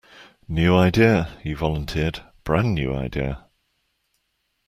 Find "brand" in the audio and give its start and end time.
2.43-2.73